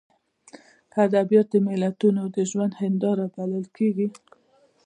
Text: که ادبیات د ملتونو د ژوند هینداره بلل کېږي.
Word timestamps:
که 0.91 0.97
ادبیات 1.07 1.47
د 1.51 1.55
ملتونو 1.67 2.21
د 2.35 2.37
ژوند 2.49 2.73
هینداره 2.81 3.25
بلل 3.35 3.65
کېږي. 3.77 4.07